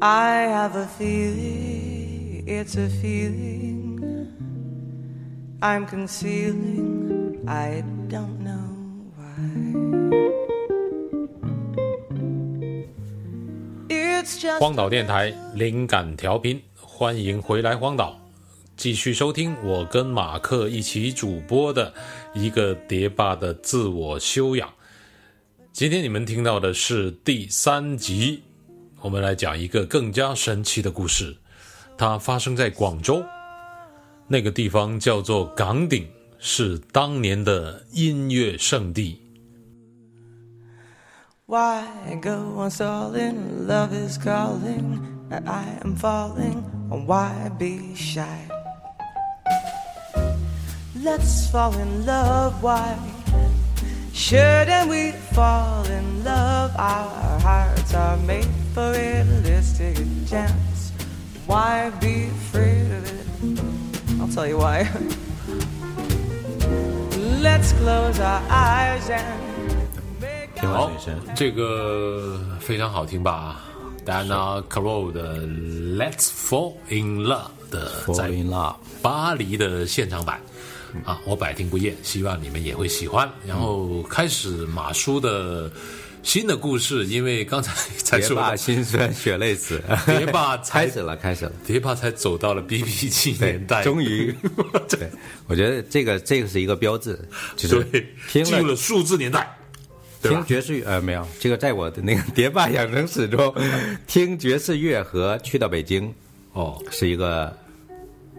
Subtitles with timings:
[0.00, 4.28] I have a feeling, it's a feeling
[5.62, 8.74] I'm concealing, I don't know
[9.16, 9.34] why.
[13.88, 18.18] It's just 荒岛电台灵感调频，欢迎回来荒岛，
[18.76, 21.94] 继续收听我跟马克一起主播的
[22.34, 24.68] 一个叠霸的自我修养。
[25.74, 28.40] 今天你们听到的是第三集，
[29.00, 31.36] 我们来讲一个更加神奇的故事，
[31.98, 33.20] 它发生在广州，
[34.28, 36.06] 那个地方叫做岗顶，
[36.38, 39.20] 是当年的音乐圣地。
[41.46, 41.82] Why
[42.22, 43.66] go on stalling?
[43.66, 46.62] Love is calling, and I am falling.
[46.88, 48.22] Why be shy?
[51.02, 52.62] Let's fall in love.
[52.62, 52.94] Why
[54.24, 56.72] shouldn't we fall in love?
[56.78, 59.26] Our hearts are made for it.
[59.44, 60.92] Let's take a chance.
[61.46, 63.26] Why be afraid of it?
[64.18, 64.88] I'll tell you why.
[67.42, 69.44] Let's close our eyes and
[70.62, 70.90] 好
[71.34, 73.60] 这个非常好听吧
[74.06, 75.46] ？Dana Carroll 的
[75.98, 80.40] 《Let's Fall in Love》的 Fall 在 in Love，巴黎的现场版
[81.04, 83.30] 啊，我百听不厌，希望你们也会喜欢。
[83.46, 85.70] 然后开始马叔的
[86.22, 91.52] 新的故事，因为刚才 才说了，心酸血泪史，别把 才开始了，开始了。
[91.66, 94.34] 蝶霸才走到了 BB 七年代，终于，
[94.88, 95.10] 对，
[95.46, 97.18] 我觉得这个这个是一个标志，
[97.56, 99.56] 就是进入了数字年代，
[100.22, 103.54] 听爵士乐呃没有，这个在我的那个蝶霸养成史中，
[104.06, 106.12] 听爵士乐和去到北京
[106.52, 107.54] 哦，是一个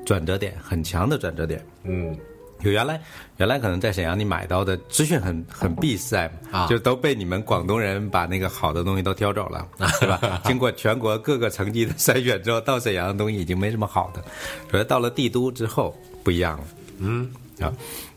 [0.05, 1.63] 转折点，很强的转折点。
[1.83, 2.17] 嗯，
[2.61, 2.99] 有原来
[3.37, 6.67] 原来可能在沈阳你买到的资讯很很闭塞啊。
[6.67, 9.67] 就都被你们广东人把那个好的东西都挑走了，
[9.99, 10.41] 对吧？
[10.45, 14.23] 经过全国各个层级的筛选之后，到沈阳的东西已经没什么好的，
[14.71, 16.63] 所以到了帝都之后不一样了。
[16.99, 17.31] 嗯。
[17.61, 17.71] 啊，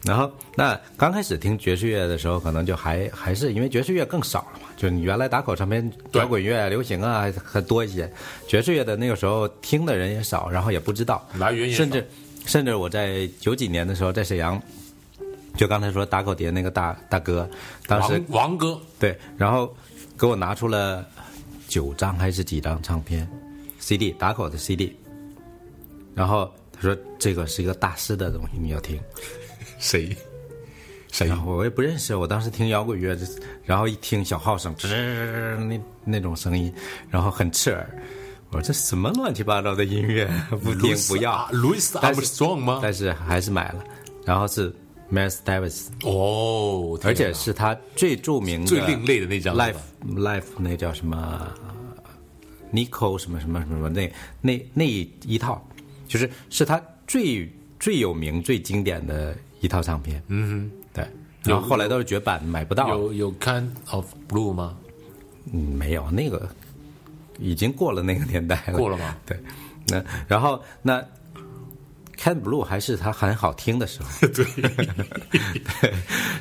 [0.04, 8.12] 然后那刚开始听爵士乐的时候，可能就还还是因为爵士乐更少了嘛，就你原来打口唱片摇滚乐、流行啊还还多一些，
[8.48, 11.78] 爵士乐的那个时候听的人也少，然后也不知道，来源也少。
[11.78, 12.04] 甚至
[12.48, 14.60] 甚至我在九几年的时候在沈阳，
[15.54, 17.48] 就刚才说打口碟那个大大哥，
[17.86, 19.76] 当时王王哥对，然后
[20.18, 21.06] 给我拿出了
[21.68, 23.28] 九张还是几张唱片
[23.78, 24.96] ，CD 打口的 CD，
[26.14, 28.98] 然后他说这个是一个大师的东西，你要听。
[29.78, 30.16] 谁
[31.12, 33.14] 谁我也不认识，我当时听摇滚乐，
[33.62, 34.88] 然后一听小号声，吱
[35.66, 36.72] 那那种声音，
[37.10, 37.86] 然后很刺耳。
[38.50, 40.26] 我说这什么乱七八糟的音乐，
[40.62, 41.48] 不听不要。
[41.52, 42.80] ，Louis Armstrong 吗？
[42.82, 43.84] 但是还是买了，
[44.24, 44.74] 然后是
[45.12, 49.76] Miles Davis，哦，而且是他最著名的、最另类的那张 Life
[50.06, 51.46] Life 那叫什么
[52.72, 54.10] Nico 什么什么什么那
[54.40, 55.62] 那那一套，
[56.06, 60.22] 就是是他最最有名、最经典的一套唱片。
[60.28, 61.06] 嗯哼，对。
[61.44, 62.88] 然后后来都是绝版，买不到。
[62.88, 64.76] 有有 Kind of Blue 吗？
[65.52, 66.48] 嗯，没有那个，
[67.38, 68.78] 已经过了那个年代了。
[68.78, 69.16] 过了吗？
[69.26, 69.38] 对，
[69.88, 71.02] 那然后那
[72.16, 74.08] Cat Blue 还是它很好听的时候。
[74.28, 74.44] 对，
[75.80, 75.94] 对，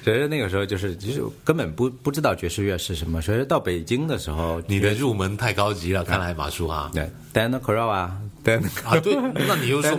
[0.03, 6.89] 所以那个时候就是就是根本不不知道爵士乐是什么，所以到北京的时候，你的入门太高级了，看来马叔哈。
[6.93, 9.15] 对 Dana Crow 啊，Dan 啊，对，
[9.47, 9.95] 那你又说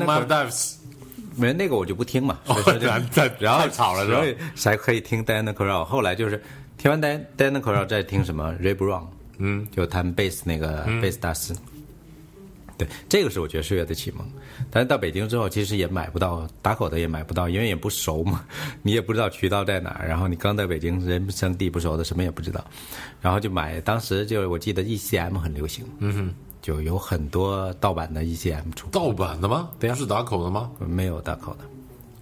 [1.37, 2.37] 没那个我就不听嘛，
[3.39, 5.85] 然后太吵了所以才可以听 Dana Crow。
[5.85, 6.43] 后来就是
[6.77, 9.05] 听完 Dan Dana Crow 再听什么 Ray Brown，
[9.39, 11.55] 嗯，就弹贝斯那个贝斯大师。
[12.77, 14.25] 对，这个是我觉得岁月的启蒙。
[14.71, 18.45] 但是到北京之后，其实也买不到打口的，也买不到，因为也不熟嘛，
[18.83, 20.07] 你也不知道渠道在哪儿。
[20.07, 22.65] 然后你刚在北京，人生地不熟的，什么也不知道。
[23.21, 28.89] 然后就买，当时就我记得 ECM 很流行，嗯哼，就有很多盗版的 ECM 出。
[28.91, 29.71] 盗版的吗？
[29.81, 30.71] 对啊是打口的吗？
[30.79, 31.65] 没有打口的，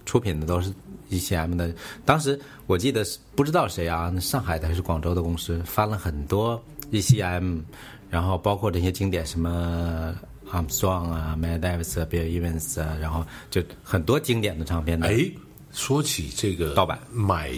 [0.07, 0.73] 出品的都是
[1.11, 1.71] ECM 的。
[2.03, 6.59] 当时我记得是不知道谁啊，上海的还是广州的公司翻了很多
[6.91, 7.61] ECM，
[8.09, 10.15] 然后包括这些经典什么
[10.51, 15.07] Armstrong 啊、Miles Davis 啊、Bill Evans 啊，然后就很多经典的唱片的。
[15.07, 15.29] 哎，
[15.71, 17.51] 说起这个盗版买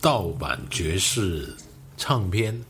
[0.00, 1.54] 盗版爵士
[1.96, 2.60] 唱片，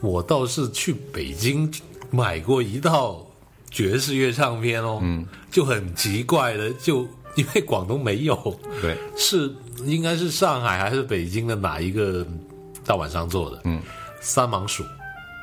[0.00, 1.70] 我倒是去北京
[2.10, 3.26] 买过一套
[3.70, 7.00] 爵士乐唱片哦，嗯，就很奇怪的，就
[7.34, 9.52] 因为广东没有，对， 是
[9.84, 12.24] 应该是上海还是北京的哪一个
[12.84, 13.62] 盗版商做的？
[13.64, 13.82] 嗯，
[14.20, 14.84] 三芒鼠。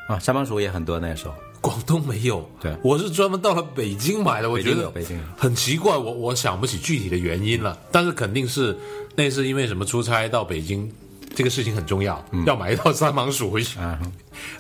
[0.10, 1.36] 啊，三帮鼠也很多那时候。
[1.62, 2.76] 广东没有，对。
[2.84, 8.76] 我是专门到了北京买的，我觉得有北京很奇怪，我我想不起具体的原因了，但是肯定是
[9.16, 10.90] 那是因为什么出差到北京，
[11.36, 14.00] 这个事情很重要，要买一套三芒鼠回去，啊，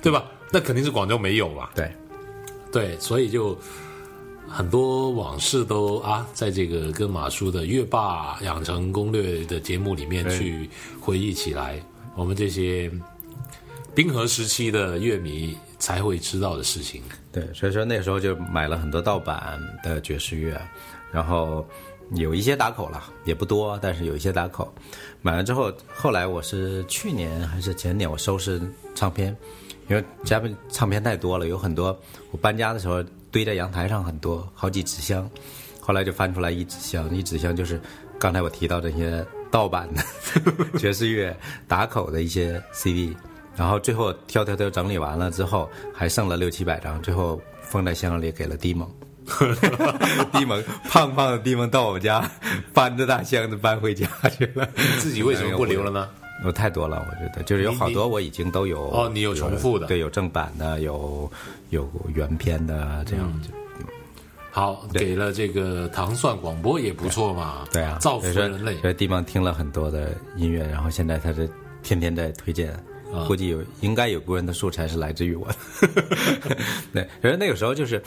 [0.01, 0.23] 对吧？
[0.51, 1.71] 那肯定是广州没有吧。
[1.73, 1.91] 对，
[2.71, 3.57] 对，所以就
[4.45, 10.69] 很多往事都啊，在这个跟马叔的《月霸养成攻略》的节目里面去
[10.99, 11.81] 回忆起来，
[12.13, 12.91] 我们这些
[13.95, 17.01] 冰河时期的乐迷才会知道的事情。
[17.31, 20.59] 对，所以说那时候就买了很多盗版的爵士乐，
[21.11, 21.67] 然后
[22.15, 24.73] 有一些打口了，也不多，但是有一些打口。
[25.21, 28.61] 买完之后，后来我是去年还是前年，我收拾
[28.95, 29.35] 唱片，
[29.89, 31.97] 因为家里唱片太多了，有很多
[32.31, 35.29] 我搬家的时候堆在阳台上很多，好几纸箱，
[35.81, 37.79] 后来就翻出来一纸箱，一纸箱就是
[38.17, 40.01] 刚才我提到这些盗版的
[40.79, 41.35] 爵士乐
[41.67, 43.15] 打口的一些 CD。
[43.59, 48.89] 然后最后挑挑挑整理完了之后，还剩了六七百张，最后封在箱里给了迪蒙。
[50.31, 52.23] 迪蒙胖胖的迪蒙到我们家，
[52.73, 54.07] 搬着大箱子搬回家
[54.37, 54.65] 去了。
[54.99, 56.07] 自己为什么不留了呢？
[56.45, 61.29] 有太多了，我觉得就是有好多我已经都有哦你有重复的对，有正版的，有
[61.69, 63.49] 有原片的，这样就、
[64.49, 67.67] 好，给了这个糖蒜广播也不错嘛。
[67.73, 68.77] 对啊，造福人类。
[68.77, 71.47] 所以迪蒙听了很多的音乐，然后现在他是
[71.83, 72.73] 天天在推荐。
[73.11, 75.55] 啊估计有应该有部分的素材是来自于我的，
[76.93, 78.01] 对，因为那个时候就是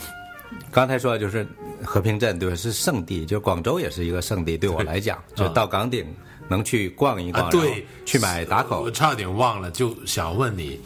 [0.70, 1.46] 刚才说的就是
[1.84, 2.54] 和平镇，对吧？
[2.54, 6.06] 是圣地，就广州也是一个圣地，对我来讲，就到岗顶
[6.49, 10.78] 能去逛一逛，啊，对，去买打口我，差点忘了，就想问你，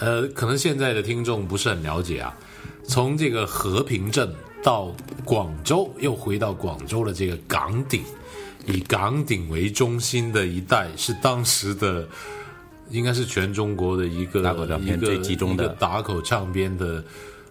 [0.00, 2.36] 呃，可能现在的听众不是很了解啊，
[2.82, 4.92] 从这个和平镇到
[5.24, 8.02] 广州，又回到广州的这个岗顶，
[8.66, 12.08] 以岗顶为中心的一带，是当时的。
[12.92, 17.02] 应该是全中国的一个打口唱片一个最集中的一个打口唱片的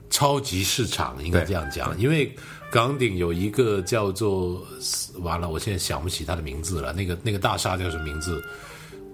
[0.09, 1.99] 超级市场，应该这样讲。
[1.99, 2.33] 因为
[2.71, 4.61] 岗顶有一个叫做
[5.19, 6.93] 完了，我现在想不起它的名字了。
[6.93, 8.41] 那个那个大厦叫什么名字？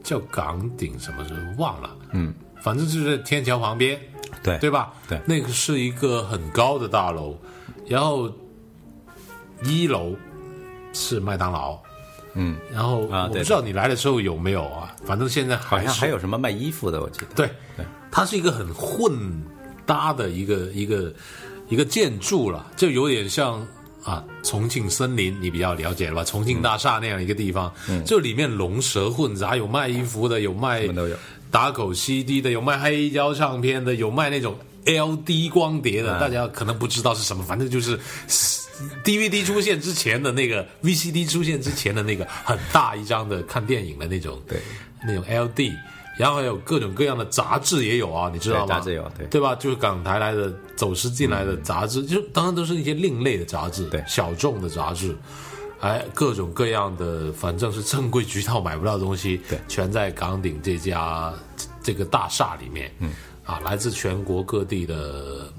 [0.03, 1.95] 叫岗顶什么什么忘了。
[2.13, 3.99] 嗯，反正就是在天桥旁边，
[4.41, 4.93] 对对吧？
[5.09, 7.37] 对那个是一个很高的大楼，
[7.87, 8.31] 然后
[9.65, 10.15] 一楼
[10.93, 11.77] 是麦当劳。
[12.39, 14.95] 嗯，然后啊我不知道你来的时候有没有啊？
[15.03, 17.25] 反正现在好像还有什么卖衣服的，我记得。
[17.35, 19.11] 对，对它是一个很混
[19.85, 21.11] 搭的一个一个
[21.67, 23.65] 一个建筑了，就有点像
[24.03, 26.23] 啊重庆森林，你比较了解了吧？
[26.23, 27.73] 重庆大厦那样一个地方，
[28.05, 31.17] 就里面龙蛇混杂，有卖衣服的，有卖什么都有
[31.49, 34.55] 打口 CD 的，有卖黑胶唱片的，有卖那种
[34.85, 37.97] LD 光碟的，大家可能不知道是什么，反正就是
[39.03, 44.59] DVD 出现之前的那个 VCD 出现之前的那个很大一张的看电影的那种，对，
[45.05, 45.73] 那种 LD。
[46.17, 48.65] 然后还有各种各样的杂志也有啊，你知道吗？
[48.65, 49.53] 对杂志有对对吧？
[49.53, 55.15] 就是港台来的走私进来的杂志，就当然都是一些另类的杂志，对小众的杂志，
[55.79, 61.31] 哎，各种各样的，反正是正规渠道买不到的东西，对全在港顶这家
[61.83, 63.11] 这个大厦里面，嗯，
[63.45, 65.53] 啊，来自全国各地的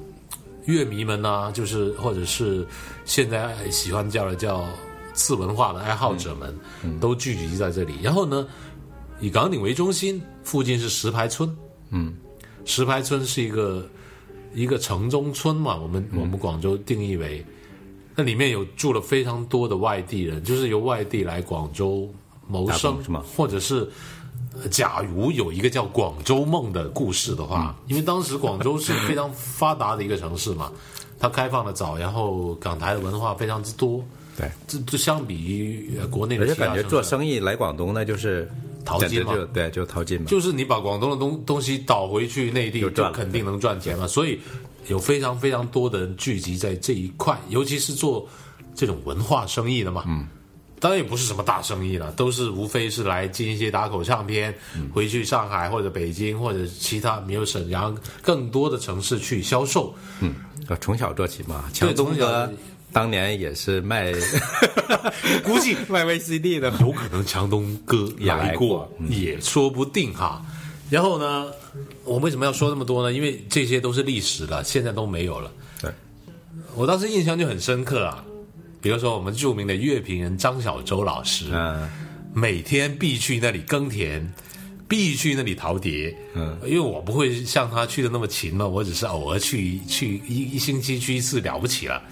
[0.69, 2.67] 乐迷们呢、就是或者是
[3.07, 4.69] 现在喜欢叫的叫
[5.15, 7.95] 次文化的爱好者们，都聚集在这里。
[8.03, 8.47] 然后呢，
[9.19, 11.57] 以岗顶为中心，附近是石牌村，
[11.89, 12.15] 嗯，
[12.67, 13.89] 石牌村是一个
[14.55, 17.43] 一个城中村嘛，我们、我们广州定义为，
[18.15, 22.07] 那里面有住了非常多的外地人，就是由外地来广州
[22.47, 23.03] 谋生
[23.35, 23.89] 或者是。
[24.55, 30.73] 呃假如有一个叫广州梦的故事的话，因为当时广州是非常发达的一个城市嘛，
[31.19, 34.05] 它开放的早，然后港台的文化非常之多，
[34.37, 38.51] 对，这这相比于呃国内的而且感觉做生意来广东那就是
[38.85, 40.27] 淘金嘛对，就淘金嘛。
[40.29, 44.07] 就是你把广东的东东西倒回去内地，就肯定能赚钱嘛。
[44.07, 44.41] 所以
[44.87, 48.27] 有非常非常多的人聚集在这一块，尤其是做
[48.75, 50.05] 这种文化生意的嘛。
[50.07, 50.27] 嗯，
[50.81, 54.55] 当然也不是什么大生意了，都是无非是来进一些打口唱片，
[54.93, 59.95] 回去上海或者北京或者其他没有沈阳更多的城市去销售。
[60.21, 60.35] 嗯
[60.81, 62.51] 从小做起嘛，强东哥
[62.93, 64.13] 当年也是卖
[65.43, 70.45] 估计卖 VCD 的，有可能强东哥也来过来过，也说不定哈。
[70.91, 71.47] 然后呢，
[72.05, 73.15] 我为什么要说那么多呢？
[73.15, 75.51] 因为这些都是历史了，现在都没有了。
[75.81, 75.91] 对，
[76.75, 78.23] 我当时印象就很深刻啊，
[78.81, 81.89] 比如说我们著名的乐评人张小舟老师，嗯，
[82.33, 84.33] 每天必去那里耕田，
[84.87, 86.17] 必去那里淘碟。
[86.35, 92.03] 嗯，因为我不会像他去的那么勤嘛，我只是偶尔去去一一星期去一次了不起了。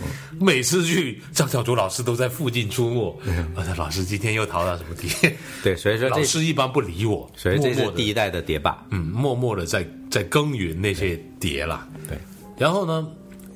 [0.41, 3.19] 每次去，张小舟老师都在附近出没。
[3.55, 5.37] 我说老师今天又淘到什么碟？
[5.63, 11.89] 对，所以说老师一般不理我，所以这是第一代的碟霸，嗯，默默的在在耕耘那些碟啦。
[12.09, 12.19] 对，
[12.59, 13.07] 然后呢，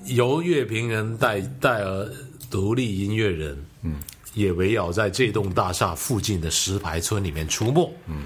[0.07, 2.09] 由乐评人带带而
[2.51, 3.95] 独立音乐人，嗯，
[4.35, 7.95] 也围绕在这栋大厦附近的石牌村里面出没。
[8.07, 8.25] 嗯，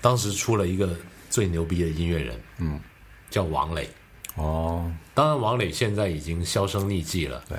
[0.00, 0.94] 当时出了一个
[1.30, 2.78] 最牛逼的音乐人，嗯，
[3.30, 3.88] 叫王磊。
[4.36, 7.42] 哦，当然，王磊现在已经销声匿迹了。
[7.48, 7.56] 对，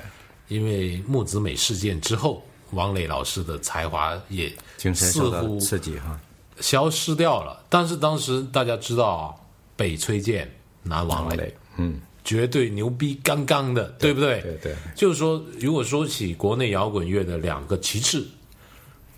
[0.48, 4.52] 因为木子美事件之后，王磊老师的才华也
[4.94, 6.20] 似乎刺激哈。
[6.60, 7.64] 消失掉了。
[7.68, 9.34] 但是当时大家知道啊，
[9.74, 10.50] 北崔健，
[10.82, 14.42] 南王磊，磊，嗯，绝对牛逼刚刚的，对不对？
[14.42, 18.22] 对对，就是说，如果说起国内摇滚乐的两个旗帜，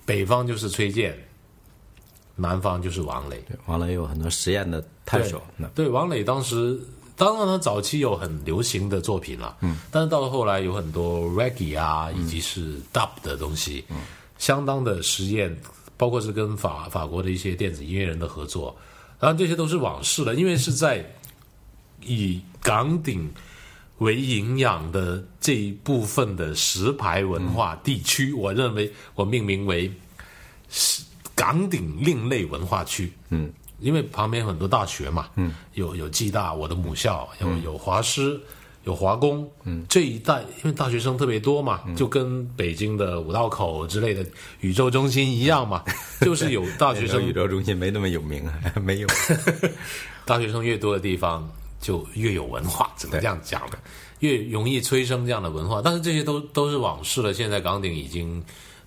[0.04, 1.18] 北方就是崔健，
[2.36, 3.42] 南方就是王磊。
[3.48, 5.42] 对王磊有很多实验的探索。
[5.56, 6.78] 那对，王磊当时，
[7.16, 13.96] 当然他早期有很流行的作品了，嗯，但是到了后来有很多 reggae 啊，以及是 dub 的东西，嗯，
[14.36, 15.58] 相当的实验，
[15.96, 18.76] 包括是跟法法国的一些电子音乐人的合作，
[19.18, 21.04] 当然这些都是往事了，因为是在
[22.04, 23.32] 以港顶
[23.98, 29.90] 为营养的这一部分的石牌文化地区，我认为我命名为
[30.68, 31.02] 是
[31.34, 33.50] 港顶另类文化区，嗯。
[33.80, 38.36] 因为旁边很多大学嘛，嗯，有有暨大，我的母校，有有华师，
[38.82, 44.26] 有华工，嗯，这一带因为大学生特别多嘛，就跟北京的五道口之类的
[44.62, 45.84] 宇宙中心一样嘛，
[46.22, 49.06] 就是有大学生宇宙中心没那么有名啊，没有。
[50.26, 51.48] 大学生越多的地方
[51.80, 53.78] 就越有文化，只能这样讲的，
[54.20, 55.80] 越容易催生这样的文化。
[55.82, 58.42] 但是这些都都是往事了，现在岗顶已经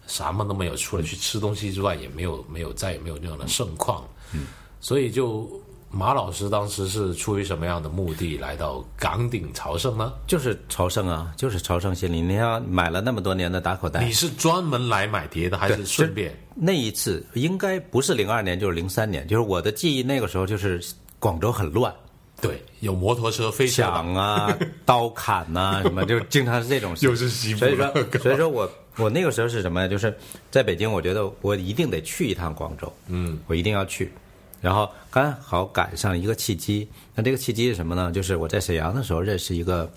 [0.08, 4.04] 什么都没有，除了去吃东西之外，也没有没有再也没有那样的盛况。
[4.34, 4.48] 嗯，
[4.80, 5.50] 所以就
[5.90, 10.14] 马老师当时是出于什么样的目的来到岗顶朝圣呢？
[10.26, 12.22] 就是朝圣啊，就是朝圣心理。
[12.22, 16.34] 你看，买了那么多年的打口袋你，是专门来买碟的，还是顺便？
[16.56, 20.82] 那一次应该不是零二年，就是零三年，就是我的记忆那个时候就是
[21.20, 21.94] 广州很乱，
[22.42, 27.06] 对，有摩托车飞抢啊、 刀砍呐、什么，就经常是这种事。
[27.06, 29.88] 又是西部所以说，所以说我我那个时候是什么呢？
[29.88, 30.14] 就是
[30.50, 34.12] 在北京，我觉得我一定得去一趟广州，嗯，我一定要去。
[34.60, 38.12] 然后刚好赶上一个契机，那这个契机是什么呢？
[38.12, 39.92] 就是我在沈阳的时候认识一个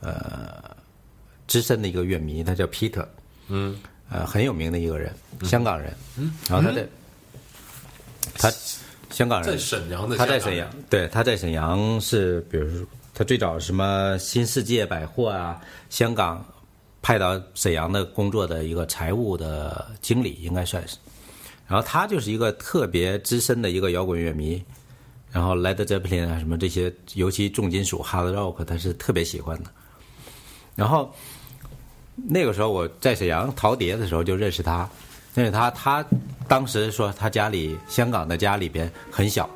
[0.00, 0.62] 呃
[1.48, 3.04] 资深的一个乐迷，他叫 Peter，
[3.48, 3.76] 嗯，
[4.10, 5.12] 呃很有名的一个人，
[5.42, 6.86] 香港人，嗯，然后他在
[8.38, 8.52] 他
[9.10, 15.60] 香港人在沈阳的他在沈阳，对，他在沈阳是，比如说他最早什么新世界百货啊，
[15.90, 16.44] 香港
[17.00, 20.96] 派到沈阳的工作的一个财务的经理，应该算是。
[21.68, 24.62] 然后他就是一个特别资深的一个摇滚乐迷，
[25.32, 29.70] 然后 Led Zeppelin 啊什么这些，尤其重金属 Hard Rock，他是特别喜欢的。
[30.74, 31.12] 然后
[32.14, 34.88] 那个时候我在沈阳淘碟的时候就认识他，
[35.36, 36.04] 认识他，他
[36.48, 39.48] 当时说他家里香港的家里边很小，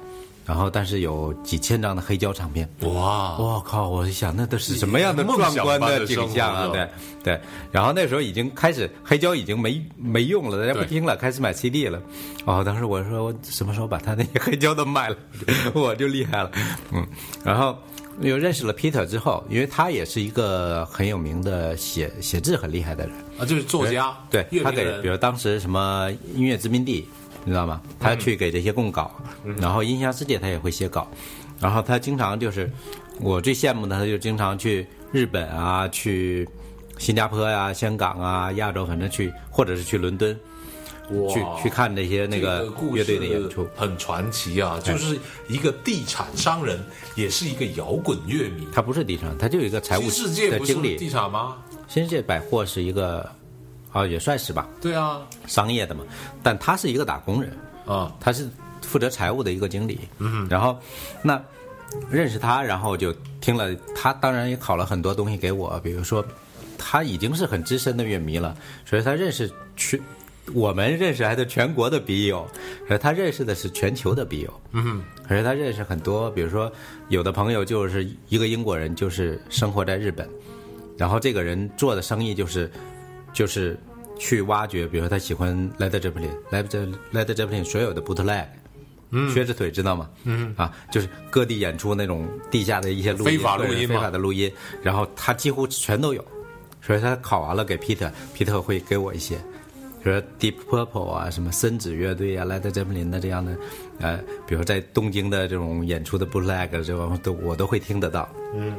[0.45, 2.69] 然后但是有几千张的黑胶唱片。
[2.81, 3.89] 哇，我靠！
[3.89, 6.69] 我一想，那都是什么样的壮观的景象啊！
[6.71, 6.89] 对
[7.25, 7.41] 对。
[7.73, 11.99] 然后那时候已经开始黑胶已经没没用了，大家不听了，开始买 CD 了。
[12.45, 15.17] 哦，当时我说我什么时候把他那些 黑胶都卖了，
[15.73, 16.51] 我就厉害了。
[16.93, 17.07] 嗯，
[17.43, 17.79] 然后
[18.21, 23.15] 又认识了 Peter 之后，因为他也是一个很有名的写写字很厉害的人。
[23.39, 27.09] 啊，就是作家，对他给，比如当时什么音乐殖民地，
[27.45, 27.81] 你知道吗？
[27.99, 29.11] 他去给这些供稿，
[29.59, 31.09] 然后音响世界他也会写稿，
[31.59, 32.71] 然后他经常就是，
[33.21, 36.47] 我最羡慕的，他就经常去日本啊，去
[36.99, 40.39] 新加坡呀、香港啊、亚洲，反正去，或者是去伦敦，哇
[41.33, 43.67] 去去看那些那个乐队的演出。
[43.77, 44.81] 很传奇啊！
[44.83, 46.79] 就是一个地产商人，
[47.15, 48.67] 也是一个摇滚乐迷。
[48.73, 50.97] 他不是地产，他就有一个财务世界的经理。
[50.97, 51.57] 地产吗？
[51.89, 53.29] 新世界百货是一个，
[53.93, 56.05] 啊，也算是吧，对啊，商业的嘛，
[56.43, 57.51] 但他是一个打工人。
[57.87, 58.49] 啊，他是
[58.83, 60.79] 负责财务的一个经理，嗯，然后
[61.25, 61.43] 那
[62.09, 66.25] 认识他，然后就听了他，当然也考了很多东西给我，比如说
[66.79, 69.99] 他已经是很资深的乐迷了，所以他认识全
[70.53, 72.47] 我们认识还是全国的笔友，
[72.89, 76.71] 而他认识的是全球的笔友，嗯，可是他认识很多，比如说
[77.09, 80.29] 有的朋友就是一个英国人，就是生活在日本，
[80.97, 82.69] 然后这个人做的生意就是
[83.33, 83.79] 就是
[84.19, 88.47] 去挖掘，比如说他喜欢 Led Zeppelin，Led Ze- Led Zeppelin 所有的 bootleg，
[89.11, 90.11] 嗯，靴子腿知道吗？
[90.25, 94.51] 嗯，啊，就是各地演出那种地下的一些录音，非法录音非法的录音，
[94.83, 96.25] 然后他几乎全都有，
[96.83, 99.39] 所以他考完了给 Peter，Peter 会给我一些。
[100.03, 103.57] 比如说 Deep Purple 啊，什么森子乐队啊，Led Zeppelin 的这样的，
[104.01, 108.29] 呃，比如说在东京的这种演出的 bootleg 这种都我都会听得到。
[108.55, 108.75] 嗯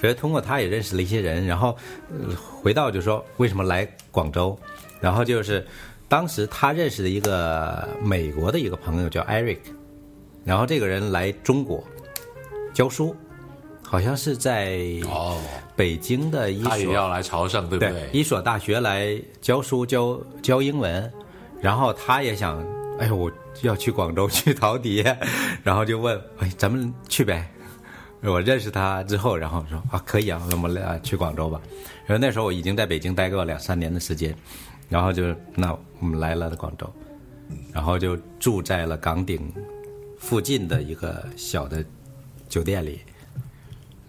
[0.00, 1.76] 所以通过他也认识了一些人，然后、
[2.10, 4.58] 呃、回到就说为什么来广州，
[4.98, 5.62] 然后就是
[6.08, 9.58] 当时他认识的一个美国的一个朋友叫 Eric，
[10.42, 11.84] 然后这个人来中国
[12.72, 13.14] 教书，
[13.82, 15.38] 好像是在哦，
[15.78, 21.08] 北京的一所他也要来朝圣，对不对一所大学来教书教教英文，
[21.60, 22.60] 然后他也想，
[22.98, 23.30] 哎呦，我
[23.62, 25.04] 要去广州去陶笛，
[25.62, 27.48] 然后就问，哎，咱们去呗。
[28.22, 31.60] 我认识他之后，然后说啊可以啊，那我们俩去广州吧。
[32.06, 34.34] 然后那时候我已经在北京待过两三年的时间，
[34.88, 36.92] 然后就那我们来了广州，
[37.72, 39.48] 然后就住在了岗顶
[40.18, 41.84] 附近的一个小的
[42.48, 43.00] 酒店里，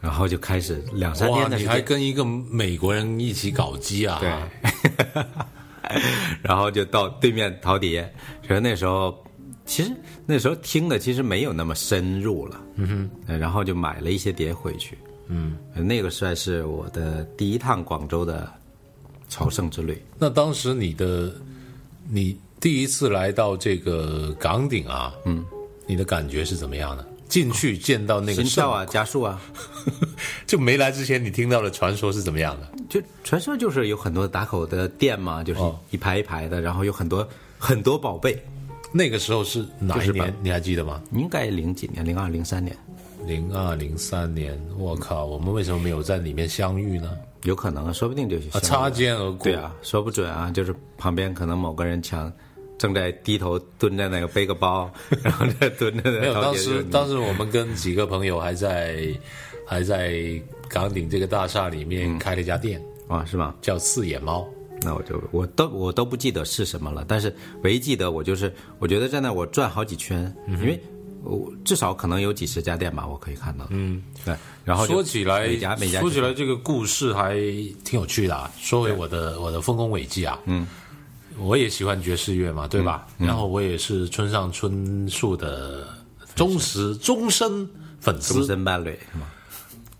[0.01, 4.19] 然后就开始两三哇，天的时间，你还跟一个美国人一起搞基啊？
[4.21, 5.23] 对，
[6.41, 8.09] 然后就到对面陶碟，
[8.47, 9.17] 所以那时候
[9.65, 9.91] 其实
[10.25, 18.51] 那时候听的其实没有那么深入了，嗯哼，然后就买了一些碟回去，嗯，那个算是我的第一趟广州的
[19.27, 20.01] 朝圣之旅。
[20.17, 21.33] 那当时你的
[22.07, 25.45] 你第一次来到这个岗顶啊，嗯，
[25.85, 27.05] 你的感觉是怎么样的？
[27.29, 29.39] 进去见到那个圣心跳啊，加速啊，
[30.45, 32.67] 就没来之前你听到的传说是怎么样的？
[32.89, 37.25] 就传说就是有很多打口的店嘛，就是哦一排一排的，然后有很多
[37.57, 38.37] 很多宝贝，
[38.91, 40.33] 那个时候是哪一年？
[40.41, 41.01] 你还记得吗？
[41.11, 42.75] 应该零几年，零二零三年，
[43.25, 47.15] 零二零三年，我靠，我们为什么没有在里面相遇呢？
[47.43, 49.43] 有可能，说不定就是啊，擦肩而过。
[49.45, 52.29] 对啊，说不准啊，就是旁边可能某个人抢，
[52.79, 59.07] 正在低头蹲在那个背个包， 然后在蹲着没有，当时时当时我们跟几个朋友还在
[59.67, 63.53] 还在岗顶这个大厦里面开了一家店，啊是吗？
[63.61, 64.47] 叫四眼猫。
[64.81, 70.81] 那我就我都我都不记得是什么了，但是唯一记得我就是我觉得在那我转好几圈，因为
[71.21, 73.67] 我至少可能有几十家店吧，我可以看到。
[73.71, 74.33] 嗯，对，
[74.63, 77.33] 然后说起来每家每家说起来这个故事还
[77.83, 78.49] 挺有趣的啊。
[78.57, 80.65] 说回我的我的丰功伟绩啊，嗯，
[81.39, 83.07] 我也喜欢爵士乐嘛，对吧？
[83.17, 85.87] 嗯然后我也是村上春树的
[86.35, 87.67] 忠实终身
[87.99, 89.27] 粉丝终，身伴侣是吗？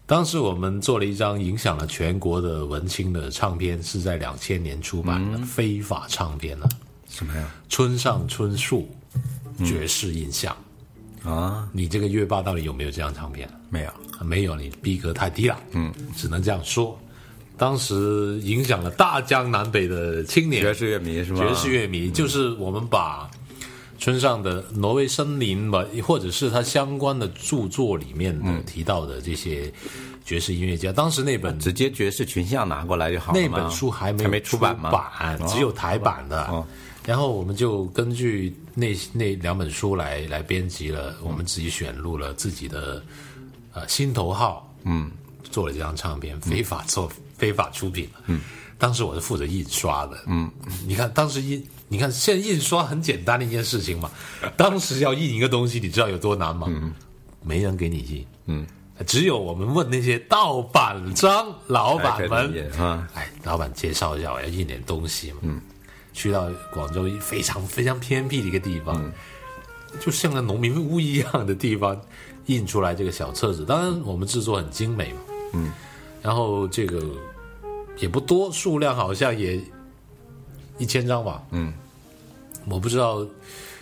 [0.05, 6.67] 当时我们做了一张影响了全国的文青的唱片，是在两千年出版的非法唱片呢、
[7.09, 7.51] 什么呀？
[7.69, 8.89] 村上春树
[9.65, 10.55] 爵士印象。
[11.23, 13.47] 啊，你这个乐霸到底有没有这张唱片？
[13.69, 15.59] 没有，啊没有，你逼格太低了。
[15.71, 16.97] 嗯，只能这样说。
[17.59, 20.61] 当时影响了大江南北的青年。
[20.61, 21.39] 爵士乐迷是吗？
[21.39, 23.29] 爵士乐迷，就是我们把
[23.99, 29.71] 村上的《挪威森林》吧，或者是他相关的著作里面的提到的这些
[30.23, 34.89] 爵士音乐家，当时那本直接爵士群像拿过来就好了嘛那本书还没还没出出版吗？
[35.39, 35.45] 哦。
[35.47, 36.45] 只有台版的。
[36.47, 36.65] 哦。
[37.05, 43.03] 然后我们就根据那那两本书来来编辑了，我们自己选录了自己的
[43.73, 45.09] 呃心头号，嗯，
[45.49, 48.41] 做了这张唱片，非法做、非法出品了，嗯，
[48.77, 50.51] 当时我是负责印刷的，嗯，
[50.85, 54.11] 你看当时印，你看现在印刷很简单的一件事情嘛，
[54.55, 56.67] 当时要印一个东西，你知道有多难吗？
[56.69, 56.93] 嗯，
[57.41, 58.67] 没人给你印，嗯。
[59.07, 65.37] 只有我们问那些盗版商老板们啊，哎，老板介绍一下，我要印点东西嘛。
[65.43, 65.61] 嗯，
[66.11, 69.09] 去到广州非常非常偏僻的一个地方，
[70.01, 71.97] 就像个农民屋一样的地方，
[72.47, 73.63] 印出来这个小册子。
[73.63, 75.19] 当然，我们制作很精美嘛。
[75.53, 75.71] 嗯，
[76.21, 77.01] 然后这个
[77.99, 79.59] 也不多，数量好像也
[80.77, 81.43] 一千张吧。
[81.51, 81.73] 嗯，
[82.67, 83.25] 我不知道。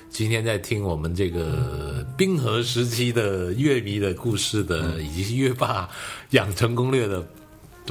[0.10, 5.88] 今天在听我们这个冰河时期的乐迷的故事的，以及乐霸
[6.32, 7.24] 养成攻略的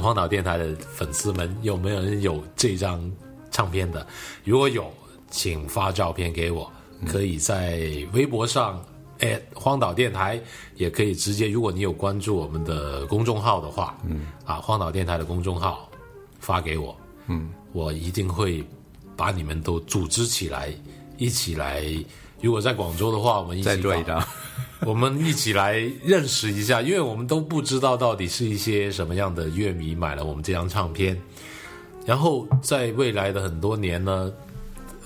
[0.01, 3.09] 荒岛电台的粉丝们，有没有人有这张
[3.51, 4.05] 唱片的？
[4.45, 4.93] 如果有，
[5.31, 6.73] 请发照片给我，
[7.07, 7.81] 可以在
[8.13, 8.83] 微博上。
[9.21, 10.41] 哎，荒岛电台
[10.75, 15.86] 也可以直接，如果你有关注我们的公众号的话，嗯，啊，荒岛电台的公众号
[16.47, 18.65] 发给我，嗯，我一定会
[19.17, 20.73] 把你们都组织起来，
[21.19, 21.85] 一起来。
[22.41, 24.25] 如果在广州的话，我们一起搞再做一张，
[24.83, 25.73] 我们一起来
[26.05, 31.21] 认识一下，因为我们都不知道到底是一些什么样的乐迷买了我们这张唱片，
[32.05, 34.33] 然后在未来的很多年呢，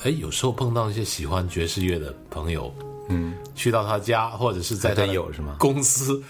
[0.02, 2.70] 哎，有时候碰到一些喜欢爵士乐的朋友，
[3.08, 5.56] 嗯，去到他家或者是在他有是吗？
[5.58, 6.22] 公司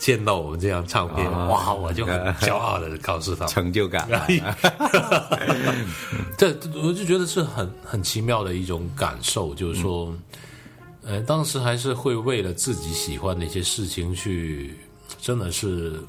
[0.00, 1.46] 见到我们这张唱片，啊。
[1.46, 4.08] 哇，我就很骄傲的告诉他们，成就感。
[6.38, 6.48] 这
[6.82, 10.12] 我就觉得是很很奇妙的一种感受，就是说，
[11.04, 14.74] 呃，当时还是会为了自己喜欢的一些事情去，
[15.20, 16.00] 真的是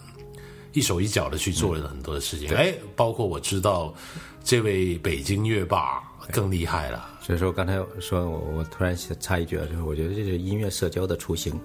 [0.72, 2.50] 一手一脚的去做了很多的事情。
[2.56, 3.94] 哎，包括我知道
[4.42, 6.02] 这位北京乐霸
[6.32, 11.60] 更厉害了，所以说刚才说我我突然想插一句啊，就是我觉得这是音乐社交的雏形。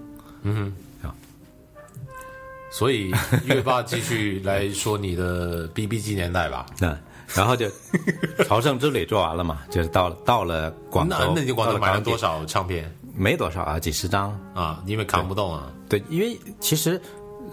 [2.76, 3.10] 所以
[3.46, 6.66] 乐霸继续来说你的 B B G 年代吧。
[6.82, 6.94] 嗯
[7.34, 7.66] 然后就
[8.46, 12.00] 朝圣之旅做完了嘛， 就是到了到了广州，那那你广州买了？
[12.00, 14.30] 多少唱片没多少啊，几十张。
[14.54, 14.80] 啊？
[14.86, 15.72] 因为扛不动啊。
[15.88, 17.00] 对，因为其实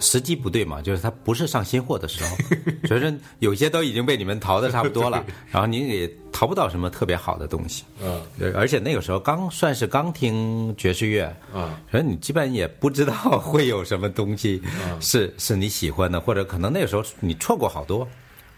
[0.00, 2.36] 时机不对嘛，就是它不是上新货的时候，
[2.86, 7.84] 所以说有些都已经被你们淘的差不多了，然后你也淘不到什么特别好的东西。
[8.02, 14.60] 嗯呃而且那个时候刚算是刚听爵士乐，嗯，所以你基本也不知道会有什么东西
[15.00, 18.06] 是是你喜欢的，或者可能那个时候你错过好多。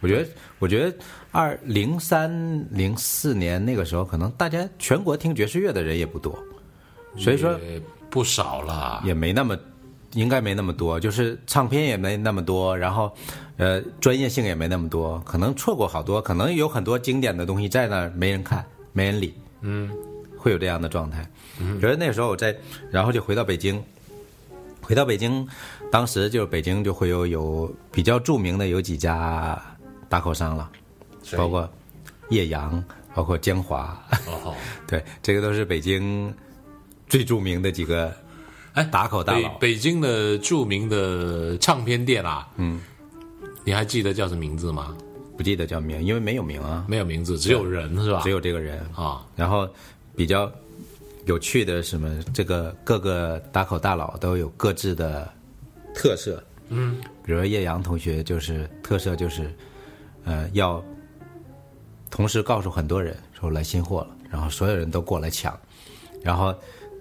[0.03, 0.94] 我觉得，我觉得
[1.33, 2.31] 二零三
[2.70, 6.38] 零四年那个时候，可能大家全国听爵士乐的人也不多，
[7.16, 7.59] 所以说
[8.11, 9.03] 不少了。
[9.07, 9.59] 也没那么，
[10.12, 13.12] 应该没那么多，就是唱片也没那么多，然后，
[13.56, 19.90] 呃，专业性也没那么多，可能错过好多，可能有很多经典的东西在那儿没人看，没人理，嗯，
[20.38, 21.28] 会有这样的状态。
[21.60, 22.56] 嗯，觉得那个时候我在，
[22.90, 23.82] 然后就回到北京，
[24.82, 25.46] 回到北京，
[25.90, 29.60] 当时就是北京就会有有比较著名的有几家
[30.08, 30.70] 大口商了，
[31.22, 31.36] 谁？
[31.36, 31.68] 包括
[32.28, 32.82] 叶阳，
[33.14, 34.54] 包括江华，哦，
[34.86, 36.32] 对，这个都是北京
[37.08, 38.14] 最著名的几个
[38.76, 39.48] 哎，打口大北佬。
[39.58, 42.80] 北京的著名的唱片店啊，嗯，
[43.64, 44.94] 你还记得叫什么名字吗？
[45.34, 48.20] 不记得叫名，因为没有名啊，没有名字，只有人是吧？
[48.22, 48.78] 只有这个人。
[48.94, 49.66] 啊，然后
[50.14, 50.50] 比较
[51.24, 52.22] 有趣的是什么？
[52.34, 55.30] 这个各个打口大佬都有各自的
[55.94, 56.42] 特色。
[56.68, 59.50] 嗯，比如说叶阳同学就是特色就是，
[60.24, 60.84] 呃，要
[62.10, 65.58] 同时告诉很多人说来新货了，然后所有人都过来抢，
[66.22, 66.54] 然后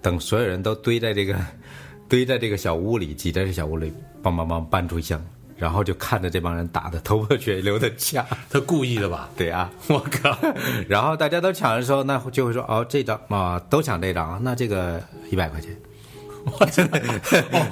[0.06, 1.36] 等所有人都堆在这个
[2.08, 3.92] 堆在这个小屋里，挤在这小屋里，
[4.22, 5.20] 梆梆梆搬出一箱，
[5.56, 8.24] 然后就看着这帮人打的头破血流的架。
[8.48, 9.28] 他故意的吧？
[9.36, 10.38] 对啊， 我靠！
[10.86, 15.76] 然后大家都抢的时候，那就会说哦，这张啊都抢这张，那这个一百块钱，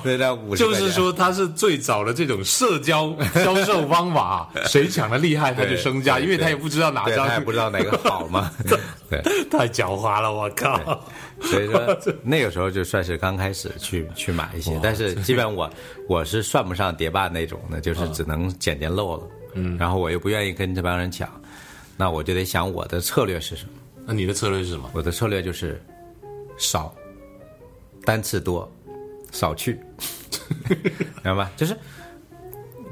[0.02, 8.50] 那张五十，就是说他是最早的这种社交销售方法，谁抢的厉害他就升价，因为他也不知道哪对，张他也不知道哪个好嘛，
[9.08, 11.04] 对，太狡猾了，我靠！
[11.40, 15.70] 所以说那个时候就算是刚开始去去买一些，但是基本我
[16.08, 19.22] 我是算不上叠霸那种的，就是只能捡捡漏了，
[19.54, 21.28] 嗯，然后我又不愿意跟这帮人抢，
[21.96, 23.70] 那我就得想我的策略是什么。
[24.06, 24.90] 那你的策略是什么？
[24.92, 25.80] 我的策略就是
[26.56, 26.94] 少，
[28.04, 28.70] 单次多，
[29.32, 29.80] 少去，
[31.22, 31.34] 明白。
[31.34, 31.50] 吧？
[31.56, 31.76] 就是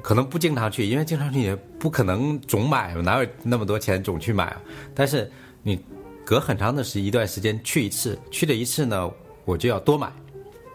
[0.03, 4.61] 可能不经常去，因为经常去也不可能总买，哪有那么多钱总去买啊？
[4.95, 5.31] 但是
[5.63, 5.79] 你
[6.25, 9.11] 隔很长的时一段时间去一次，去了一次呢，
[9.45, 10.11] 我就要多买，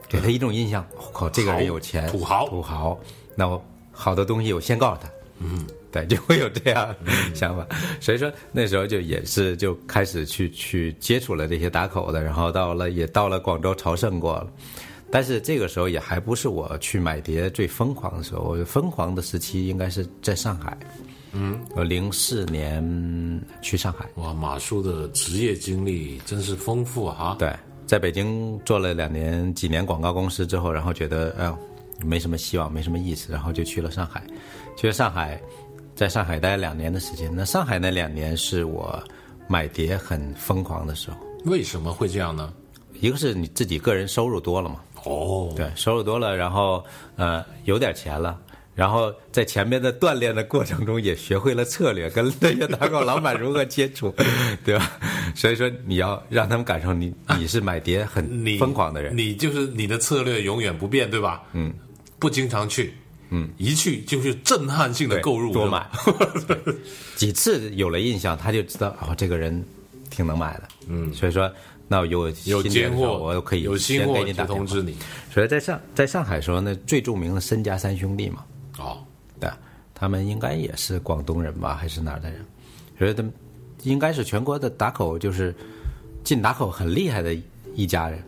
[0.07, 2.47] 给他一种印象，我、靠，这个人有钱，土豪。
[2.47, 2.97] 土豪，
[3.35, 6.95] 那我好的东西我先告诉他，嗯，对，就会有这样
[7.33, 7.65] 想法。
[7.99, 14.47] 所以说那时候就也是就开始去去接触了这些打口的，然后到了也到了广州朝圣过了。
[15.09, 20.77] 但是这个时候也还不是我去买碟最疯狂的时候，我疯狂的时期应该是在上海。
[21.31, 27.35] 嗯，我零四年去上海，哇，马叔的职业经历真是丰富啊！
[27.37, 27.53] 对，
[27.85, 31.57] 在北京做了两年几年广告公司之后，然后觉得哎呦
[32.03, 34.23] 没什么希望，没什么意思，然后就去了上海。
[34.75, 35.39] 去了上海，
[35.97, 37.29] 在上海待了两年的时间。
[37.35, 39.03] 那上海那两年是我
[39.47, 41.17] 买碟很疯狂的时候。
[41.45, 42.53] 为什么会这样呢？
[42.99, 46.83] 一个是你自己个人收入多了嘛，哦，对，收入多了，然后
[47.15, 48.39] 呃有点钱了。
[48.75, 54.13] 然后在前面的锻炼的过程中，也学会了策略，跟那些打狗老板如何接触，
[54.63, 54.91] 对吧？
[55.33, 58.23] 所以说你要让他们感受你你是买碟很
[58.59, 61.41] 疯狂的人，你就是你的策略永远不变，对吧？
[61.53, 61.73] 嗯，
[62.19, 62.93] 不经常去，
[63.29, 65.85] 嗯，一去就是震撼性的购入，多买，
[67.15, 69.63] 几次有了印象，他就知道哦，这个人
[70.09, 71.51] 挺能买的，嗯，所以说
[71.87, 74.53] 那有有新货，我可以有新货先给你打电话。
[74.53, 74.95] 就通知你。
[75.31, 78.45] 所以在上在上海时候那，最著名的申家三兄弟嘛，
[78.79, 78.97] 哦，
[79.39, 79.49] 对，
[79.93, 82.45] 他们应该也是广东人吧，还是哪儿的人？
[82.97, 83.31] 所以他们
[83.83, 85.53] 应该是全国的打口，就是
[86.23, 87.35] 进打口很厉害的
[87.75, 88.23] 一家人。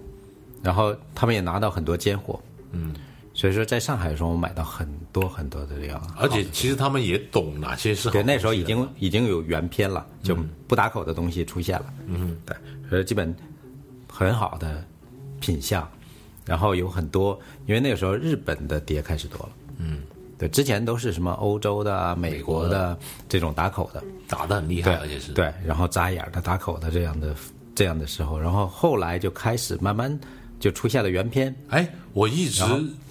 [0.62, 2.38] 然后他们也拿到很多尖货，
[2.74, 2.94] 嗯，
[3.40, 6.16] 所以说在上海的时候，我买到很多很多的这样。
[6.18, 10.36] 而且其实他们也懂哪些是好对，那时候已经已经有原片了，就
[10.68, 11.86] 不打口的东西出现了。
[12.06, 12.54] 嗯，对，
[12.90, 13.34] 所以基本
[14.10, 14.84] 很好的
[15.40, 15.90] 品相，
[16.44, 19.50] 然后有很多，因为那个时候日本的碟开始多了。
[19.78, 20.02] 嗯，
[20.38, 23.00] 对，之前都是什么欧洲的啊、美国的
[23.30, 25.32] 这种打口的，打的很厉害，而且是。
[25.32, 27.34] 对，然后扎眼儿的、打口的这样的
[27.74, 30.20] 这样的时候，然后后来就开始慢慢
[30.60, 31.56] 就出现了原片。
[31.70, 32.64] 哎，我一直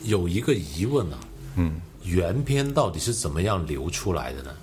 [0.04, 1.18] 有一个疑问啊，
[1.56, 4.54] 嗯，原片到底是怎么样流出来的呢？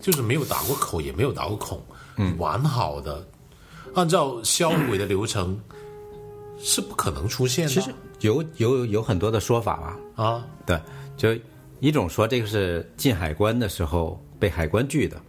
[0.00, 1.80] 就是没有打过口，也没有打过孔，
[2.16, 3.26] 嗯，完好的，
[3.94, 5.60] 按照销毁的流程
[6.58, 7.70] 是不可能出现的。
[7.70, 10.80] 其实有有有很多的说法吧，啊，对，
[11.18, 11.38] 就
[11.80, 15.20] 一种说这个是进海关的时候被海关拒的，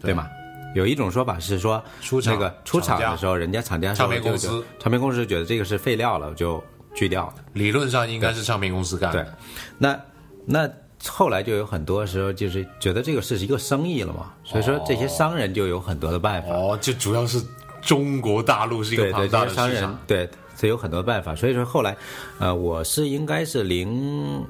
[0.00, 0.28] 对吗？
[0.74, 6.62] 有一种说法是说出厂那个出厂的时候，人家厂家说唱片公司唱片公司觉得这个是废料了，就
[6.94, 7.34] 锯掉了。
[7.52, 9.36] 理论上应该是唱片公司干对的。，
[9.78, 10.00] 那
[10.44, 10.70] 那
[11.08, 16.54] 后来就有很多时候就是觉得这个是一个生意了嘛，所以说这些商人就有很多的办法。
[16.54, 17.42] 哦，就主要是
[17.80, 19.98] 中国大陆是一个对对，庞大的商人。
[20.06, 21.34] 对，所以有很多办法。
[21.34, 21.96] 所以说后来，
[22.38, 24.44] 呃，我是应该是零，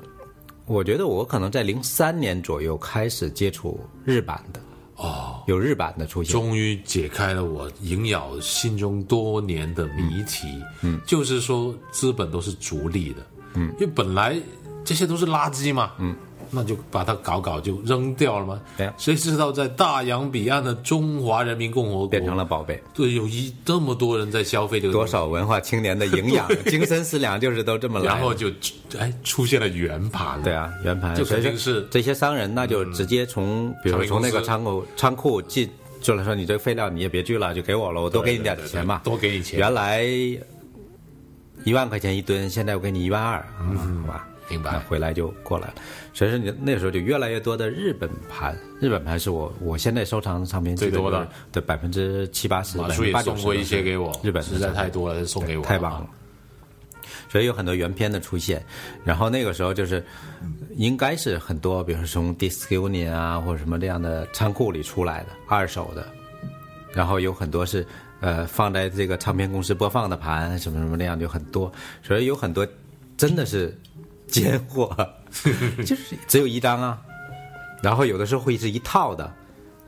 [0.66, 4.61] 我觉得我可能在零三年左右开始接触日版的，
[4.96, 6.33] 哦，有日版的出现。
[6.33, 10.48] 终于解开了我萦绕心中多年的谜题。
[10.83, 13.26] 嗯，就是说资本都是逐利的。
[13.55, 14.40] 嗯，因为本来
[14.85, 15.92] 这些都是垃圾嘛。
[15.98, 16.16] 嗯。
[16.54, 18.60] 那就把它搞搞就扔掉了吗？
[18.76, 28.10] 对啊谁知道在大洋彼岸的中华人民共和国变成了宝贝，对，有一这么多人在消费这个多少文化青年的营养、 精神食粮就是都这么来的。
[28.10, 28.50] 然后就
[28.98, 35.70] 哎出现了圆盘，对啊，圆盘就肯定是这些商人，那就直接从，比如说从那个仓库仓库进，
[36.02, 40.04] 就是说你这个废料你也别锯了，就给我了，我多给你点钱吧，多给你钱原来
[41.64, 44.28] 一万块钱一吨，现在我给你一万二，嗯，好吧。
[44.48, 45.74] 明白回来就过来了，
[46.14, 51.27] 所以说你那时候就越来越多的日本盘，日本盘是我我现在收藏的唱片最多的。
[51.51, 56.09] 的百分之七八十，马叔也送过一些给我，日本实在太多了，送给我，太棒了。
[57.31, 58.62] 所以有很多原片的出现，
[59.05, 60.05] 然后那个时候就是，
[60.77, 66.07] 应该是很多，比如说从 Disc Union 啊或者什么这样的仓库里出来的二手的，
[66.92, 67.87] 然后有很多是
[68.20, 71.72] 呃放在这个唱片公司播放的盘什么什么那样就很多，
[72.03, 72.66] 所以有很多
[73.16, 73.75] 真的是
[74.29, 74.94] 奸货，
[75.84, 77.00] 就是只有一张啊，
[77.82, 79.32] 然后有的时候会是一套的，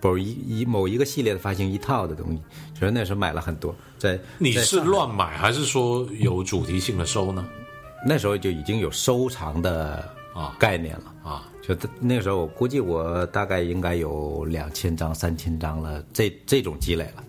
[0.00, 2.42] 不是一一某一个系列的发行一套的东西，
[2.78, 7.46] 所以那时候买了很多，在你是乱买还是说有主题性的收呢？
[8.06, 10.56] 那时候就已经有收藏的啊。
[10.58, 11.14] 概念了。
[11.24, 17.24] 啊，就那个时候，我估计我大概应该有两千张、三千张了，这这种积累了。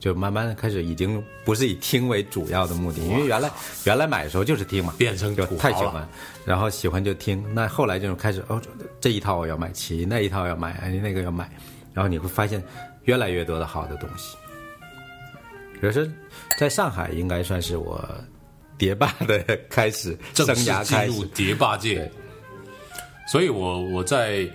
[0.00, 3.50] 就慢慢地开始已经不是以听为主要的目的，因为原来
[3.84, 6.06] 原来买的时候就是听嘛，变成就太喜欢，
[6.44, 7.44] 然后喜欢就听。
[7.54, 8.60] 那后来就开始哦，
[9.00, 11.50] 这一套我要买齐，那一套要买，哎那个要买，
[11.92, 12.62] 然后你会发现
[13.04, 14.36] 越来越多的好的东西。
[15.80, 16.10] 可是
[16.58, 18.02] 在上海应该算是我
[18.78, 21.26] 碟霸的开始，生正式涯开始进入。
[21.34, 22.10] 碟霸界。
[23.26, 24.46] 所以我我在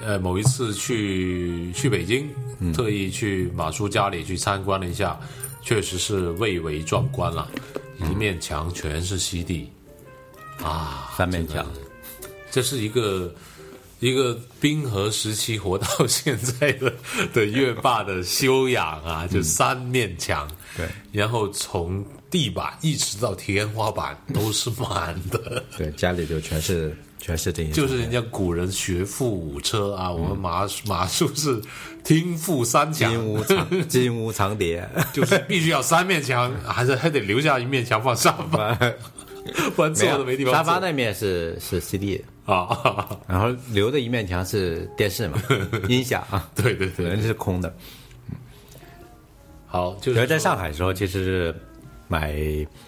[0.00, 2.28] 呃某一次去去北京，
[2.60, 5.18] 嗯特意去马叔家里去参观了一下，
[5.62, 7.48] 确实是蔚为壮观了，
[7.98, 9.70] 一面墙全是 CD
[10.62, 11.66] 啊，三面墙，
[12.50, 13.32] 这是一个
[14.00, 16.92] 一个冰河时期活到现在的
[17.32, 31.60] 的乐霸的修养啊，就三面墙，对，然后从地板一直到天花板都是满的， 对，家里就全是全是这些，就是人家古人学富五车啊，我们马马术是
[32.04, 38.78] 听富三强，金屋藏 金屋藏蝶，就是必须要三面墙，还是还得留下一面墙放沙发，
[39.74, 45.42] 不然坐都没地方沙发那面是是 CD，啊，然后留的一面墙是电视嘛，
[45.88, 47.74] 音响啊，对对对，人是空的。
[49.66, 51.54] 好，就是在上海的时候，其实是
[52.08, 52.34] 买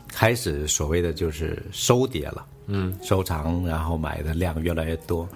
[0.08, 5.28] 开始所谓的就是收碟了，嗯，收藏，然后买的量越来越多。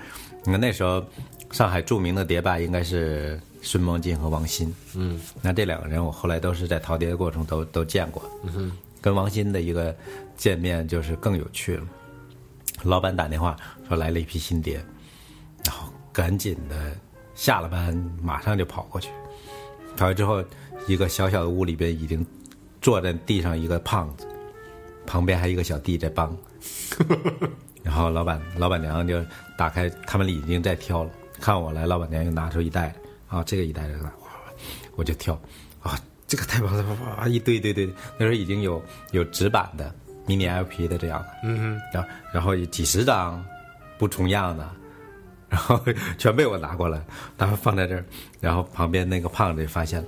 [0.44, 1.04] 那那时候
[1.50, 9.94] 上海著名的碟霸应该是孙梦金和王鑫，嗯，那这两个人我后来都是在淘碟的过程都都见过，嗯哼，跟王鑫的一个
[10.36, 11.86] 见面就是更有趣了。
[12.82, 13.56] 老板打电话
[13.88, 14.84] 说来了一批新碟，
[15.64, 16.96] 然后赶紧的
[17.34, 19.10] 下了班马上就跑过去，
[19.96, 20.42] 跑去之后，
[20.86, 22.26] 一个小小的屋里边已经
[22.80, 24.26] 坐在地上一个胖子，
[25.06, 26.36] 旁边还有一个小弟在帮。
[27.84, 29.24] 然后老板老板娘就
[29.56, 31.10] 打开，他们已经在挑了。
[31.40, 32.94] 看我来，老板娘又拿出一袋
[33.28, 34.12] 啊，这个一袋这个，哇，
[34.94, 35.34] 我就挑
[35.82, 36.84] 啊，这个太棒了，
[37.18, 37.86] 哇，一堆堆堆。
[38.16, 39.92] 那时候已经有有纸板的、
[40.26, 43.44] 迷你 LP 的这样的，嗯哼，然后然后有几十张
[43.98, 44.68] 不重样的，
[45.48, 45.80] 然后
[46.18, 47.02] 全被我拿过来，
[47.36, 48.04] 然后放在这儿，
[48.40, 50.06] 然后旁边那个胖子就发现了，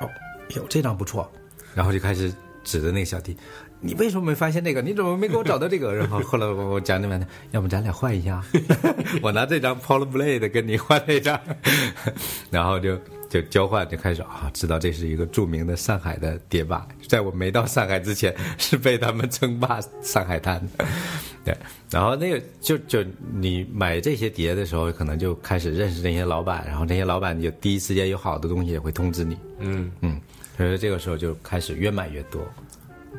[0.00, 0.08] 哦，
[0.56, 1.30] 哟，这张不错，
[1.74, 2.32] 然后就开始
[2.64, 3.36] 指着那个小弟，
[3.80, 4.82] 你为什么没发现这个？
[4.82, 5.94] 你怎么没给我找到这个？
[5.94, 8.42] 然后后来我我讲你们，要不咱俩换一下，
[9.22, 11.38] 我拿这张 Paul Blade 跟你换这张，
[12.50, 12.98] 然后就
[13.30, 20.84] 就交换，就开始啊，知道这是一个著名的上海的碟霸，在我没到上海之前是被他们称霸上海滩的，
[21.44, 21.56] 对，
[21.90, 29.90] 然后那个就就你买这些碟的时候，可能就开始认识那些老板，然后那些老板就第一时间有好的东西也会通知你，嗯。
[30.00, 30.20] 嗯，
[30.56, 32.42] 所以这个时候就开始越买越多。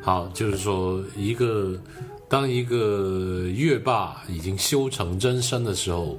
[0.02, 1.80] 好，就是说，一个
[2.28, 6.18] 当一个乐霸已经修成真身的时候，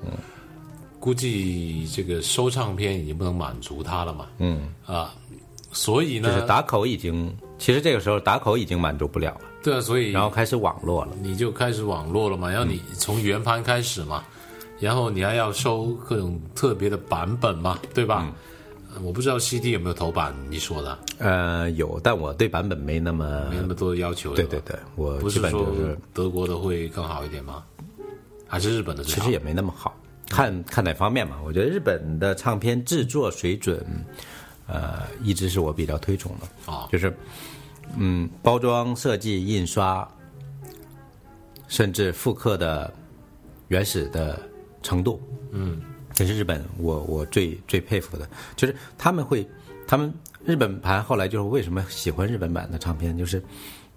[1.04, 4.26] 估计这个收唱片已经不能满足他了嘛。
[4.38, 5.14] 嗯啊，
[5.74, 9.42] 所以呢，就是打口已经，其实这个时候打口已经满足不了了。
[9.62, 11.12] 对啊，所以然后开始网络了。
[11.22, 14.24] 你就开始网络了嘛，然后你从圆盘开始嘛，
[14.80, 18.26] 然后你还要收各种特别的版本嘛，对吧？
[18.96, 24.34] 呃我不知道 CD 有没有头版，你说的呃，有，但我对版本没那么没那么多的要求。
[24.36, 27.62] 对对对，我基不是说本就是德国的会更好一点吗？
[28.48, 29.04] 还是日本的？
[29.04, 29.94] 其实也没那么好，
[30.30, 31.38] 看看哪方面嘛。
[31.46, 33.86] 我觉得日本的唱片制作水准，
[34.68, 36.72] 呃，一直是我比较推崇的。
[36.72, 37.16] 啊就是
[37.98, 40.08] 嗯，包装设计、印刷，
[41.68, 42.92] 甚至复刻的
[43.68, 44.42] 原始的
[44.82, 45.82] 程度，嗯，
[46.14, 49.48] 这是日本我我最最佩服的，就是他们会，
[49.86, 50.12] 他们
[50.46, 53.44] 日本盘后来就是为什么喜欢日本版的唱片，就是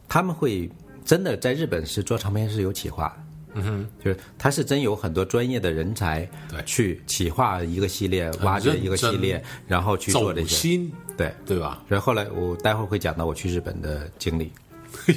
[0.09, 0.69] 他们会
[1.05, 3.26] 真的在日本是做唱片是有企划的。
[3.57, 11.83] 嗯哼，就是他是真有很多专业的人才，对去企划一个系列，挖掘一个系列，然后去做这些，心，对，对吧？
[11.89, 14.53] 然后后来我待会儿会讲到我去日本的经历。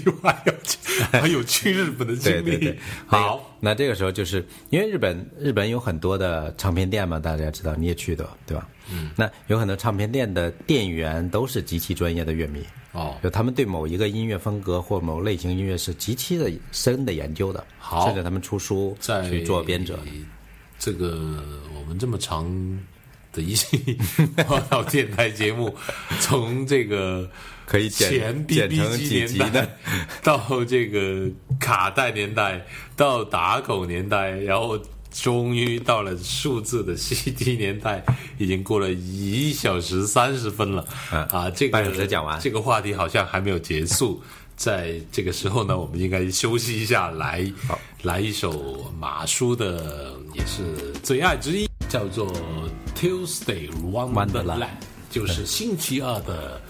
[0.05, 0.77] 有还有去
[1.11, 2.41] 还有去日本的经历。
[2.41, 8.67] 对对对，好，那这个时候就是因为日本日本有很多的唱片店嘛，大家知道你也去的对吧？
[8.91, 18.07] 嗯，那有很多唱片店的店员都是极其专业的乐迷，哦，就他们对某一个音乐风格或某类型音乐是极其的深的研究的，好。
[18.07, 19.99] 甚至他们出书在去做编者。
[20.79, 21.43] 这个
[21.75, 22.45] 我们这么长
[23.31, 23.97] 的一期
[24.47, 25.75] 报道电台节目，
[26.21, 27.29] 从这个
[27.65, 29.69] 可以剪成几集年代的，
[30.23, 34.79] 到这个卡带年代，到打口年代，然后
[35.11, 38.03] 终于到了数字的 CD 年代，
[38.37, 40.85] 已经过了一小时三十分了。
[41.11, 44.21] 嗯啊，这个半小时讲完这个话题好像还没有结束。
[44.55, 47.49] 在这个时候呢，我们应该休息一下，来
[48.03, 52.27] 来一首马叔的也是最爱之一，叫做
[52.93, 54.67] 《Tuesday Wonderland》，Wonderland
[55.09, 56.61] 就是星期二的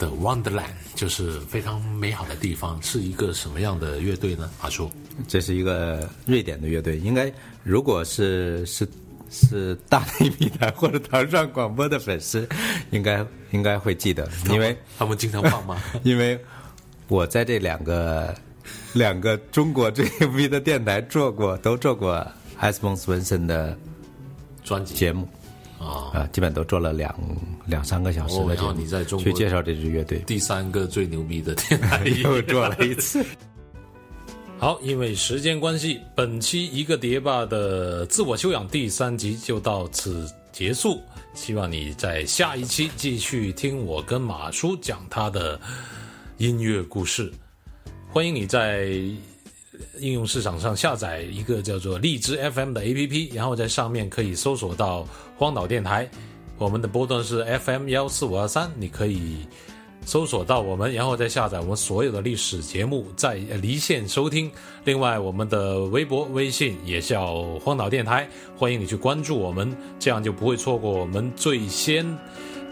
[0.00, 2.82] 的 Wonderland，就是非常美好的地方。
[2.82, 4.50] 是一个什么样的乐队呢？
[4.62, 4.90] 阿叔，
[5.28, 7.32] 这是一个瑞典的乐队，应该
[7.62, 8.88] 如果是是
[9.30, 12.48] 是大内密谈或者唐上广播的粉丝，
[12.90, 15.80] 应该应该会记得，因为他们经常放吗？
[16.02, 16.36] 因为
[17.06, 18.34] 我在这两个
[18.94, 23.76] 两个中国最牛逼的电台做过，都做过埃斯蒙斯文森的
[24.64, 25.28] 专辑节目
[25.80, 27.12] 啊，啊，基本都做了两
[27.66, 33.24] 两三个小时了然后的节目，你在中国去介绍这支乐队，第三个最牛逼的电台 又做了一次。
[34.58, 41.00] 好，因为时间关系，本期一个碟吧的自我修养第三集就到此结束。
[41.32, 45.58] 希望你在下一期继续听我跟马叔讲他的
[46.36, 47.32] 音乐故事。
[48.10, 49.00] 欢迎你在
[49.98, 56.08] 应用市场上下载一个叫做荔枝 FM 的 APP，然后在上面可以搜索到荒岛电台。
[56.58, 59.46] 我们的波段是 FM 幺四五二三，你可以
[60.04, 64.50] 搜索到我们，然后再下载我们所有的历史节目，在离线收听。
[64.84, 72.06] 另外，我们的微博、微信也叫荒岛电台，欢迎你去关注我们，这样就不会错过我们最先、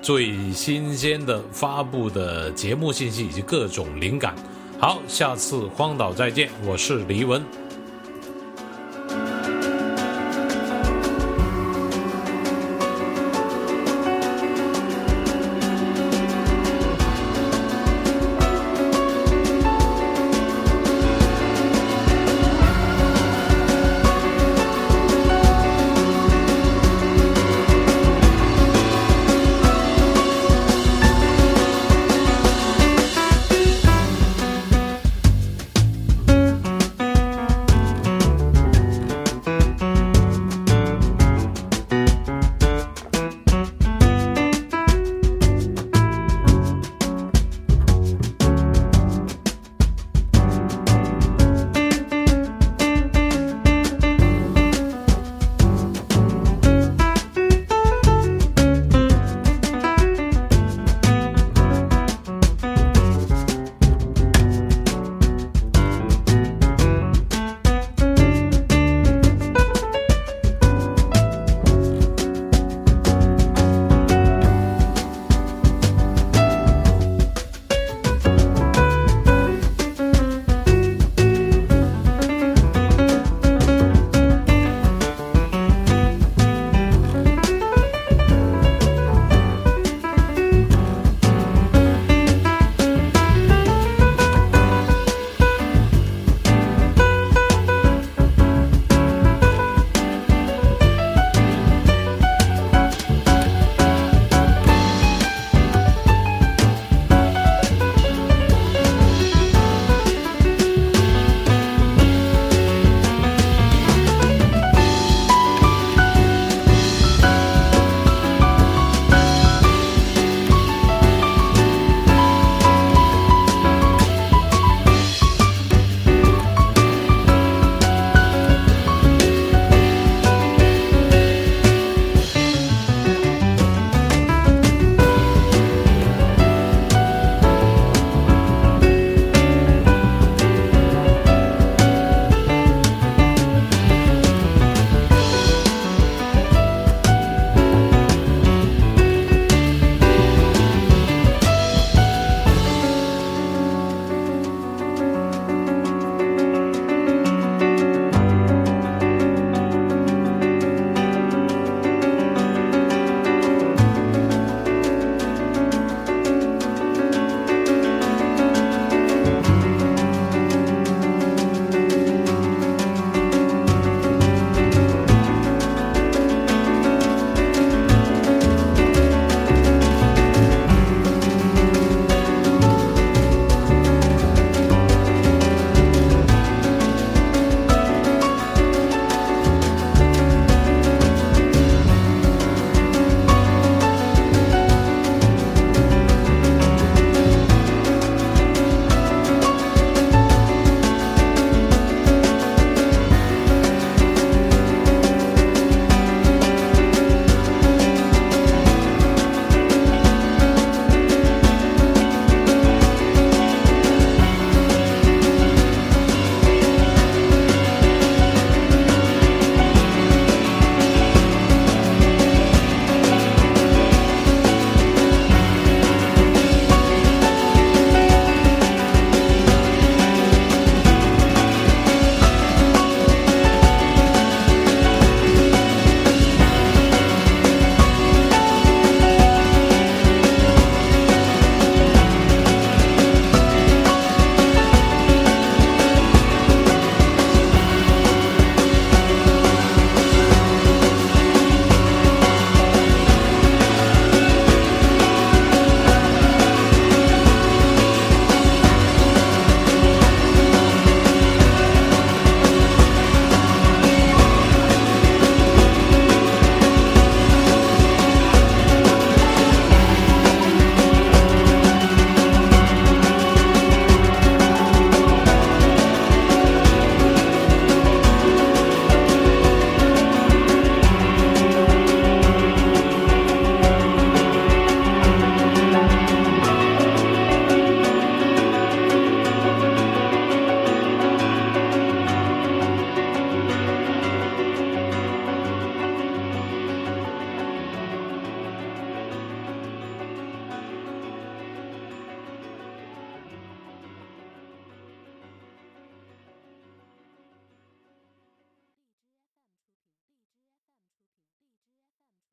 [0.03, 4.35] 最新鲜的发布的节目信息以及各种灵感。
[4.81, 7.43] 好，下次荒岛再见，我是黎文。